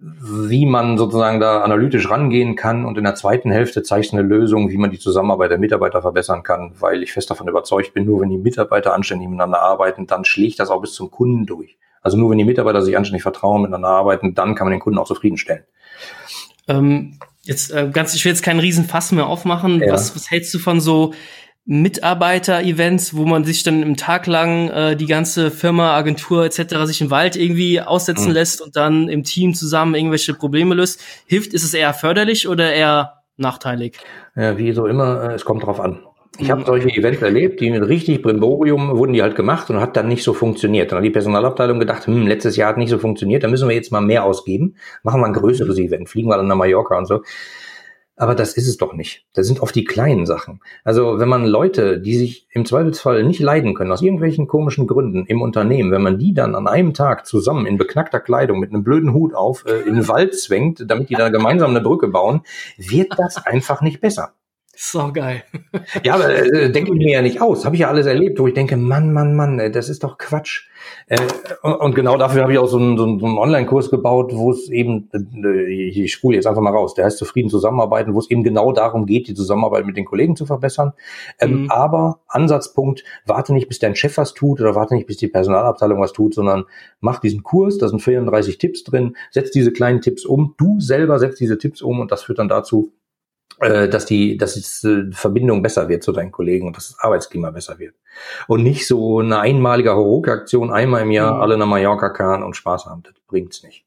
[0.00, 2.84] wie man sozusagen da analytisch rangehen kann.
[2.84, 6.42] Und in der zweiten Hälfte zeigt eine Lösung, wie man die Zusammenarbeit der Mitarbeiter verbessern
[6.42, 10.24] kann, weil ich fest davon überzeugt bin, nur wenn die Mitarbeiter anständig miteinander arbeiten, dann
[10.24, 11.76] schlägt das auch bis zum Kunden durch.
[12.00, 14.98] Also nur wenn die Mitarbeiter sich anständig vertrauen, miteinander arbeiten, dann kann man den Kunden
[14.98, 15.64] auch zufriedenstellen.
[16.68, 19.80] Ähm, jetzt äh, ganz, ich will jetzt keinen Riesenfass mehr aufmachen.
[19.80, 19.92] Ja.
[19.92, 21.12] Was, was hältst du von so
[21.66, 26.84] Mitarbeiter-Events, wo man sich dann im Tag lang äh, die ganze Firma, Agentur etc.
[26.84, 28.34] sich im Wald irgendwie aussetzen mhm.
[28.34, 31.00] lässt und dann im Team zusammen irgendwelche Probleme löst.
[31.26, 33.98] Hilft, ist es eher förderlich oder eher nachteilig?
[34.34, 36.00] Ja, wie so immer, äh, es kommt drauf an.
[36.40, 36.52] Ich mhm.
[36.52, 40.08] habe solche Events erlebt, die mit richtig Brimborium wurden die halt gemacht und hat dann
[40.08, 40.90] nicht so funktioniert.
[40.90, 43.74] Dann hat die Personalabteilung gedacht, hm, letztes Jahr hat nicht so funktioniert, da müssen wir
[43.74, 47.06] jetzt mal mehr ausgeben, machen wir ein größeres Event, fliegen wir dann nach Mallorca und
[47.06, 47.20] so.
[48.16, 49.26] Aber das ist es doch nicht.
[49.32, 50.60] Das sind oft die kleinen Sachen.
[50.84, 55.24] Also wenn man Leute, die sich im Zweifelsfall nicht leiden können, aus irgendwelchen komischen Gründen
[55.26, 58.82] im Unternehmen, wenn man die dann an einem Tag zusammen in beknackter Kleidung mit einem
[58.82, 62.42] blöden Hut auf äh, in den Wald zwängt, damit die da gemeinsam eine Brücke bauen,
[62.76, 64.34] wird das einfach nicht besser.
[64.82, 65.42] So geil.
[66.04, 67.66] ja, aber äh, denke ich mir ja nicht aus.
[67.66, 70.68] Habe ich ja alles erlebt, wo ich denke, Mann, Mann, Mann, das ist doch Quatsch.
[71.06, 71.18] Äh,
[71.60, 74.70] und, und, genau dafür habe ich auch so einen, so einen, Online-Kurs gebaut, wo es
[74.70, 78.42] eben, äh, ich spule jetzt einfach mal raus, der heißt Zufrieden zusammenarbeiten, wo es eben
[78.42, 80.94] genau darum geht, die Zusammenarbeit mit den Kollegen zu verbessern.
[81.38, 81.70] Ähm, mhm.
[81.70, 86.00] Aber Ansatzpunkt, warte nicht, bis dein Chef was tut oder warte nicht, bis die Personalabteilung
[86.00, 86.64] was tut, sondern
[87.00, 91.18] mach diesen Kurs, da sind 34 Tipps drin, setz diese kleinen Tipps um, du selber
[91.18, 92.99] setzt diese Tipps um und das führt dann dazu, äh,
[93.58, 97.50] dass die, dass die äh, Verbindung besser wird zu deinen Kollegen und dass das Arbeitsklima
[97.50, 97.94] besser wird.
[98.48, 101.40] Und nicht so eine einmalige Horok-Aktion einmal im Jahr, mhm.
[101.42, 103.02] alle nach Mallorca kann und Spaß haben.
[103.02, 103.84] Das bringt's nicht.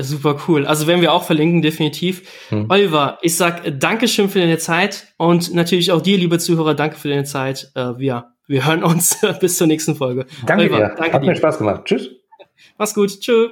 [0.00, 0.64] Super cool.
[0.64, 2.22] Also werden wir auch verlinken, definitiv.
[2.50, 2.66] Hm.
[2.68, 6.96] Oliver, ich sag äh, Dankeschön für deine Zeit und natürlich auch dir, liebe Zuhörer, danke
[6.96, 7.72] für deine Zeit.
[7.74, 10.26] Äh, wir, wir hören uns bis zur nächsten Folge.
[10.46, 10.94] Danke Oliver, dir.
[10.96, 11.26] Danke Hat dir.
[11.26, 11.84] mir Spaß gemacht.
[11.84, 12.10] Tschüss.
[12.78, 13.20] Mach's gut.
[13.20, 13.50] Tschüss.